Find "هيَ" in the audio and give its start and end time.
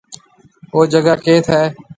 1.53-1.63